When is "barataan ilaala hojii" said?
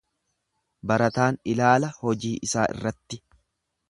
0.91-2.33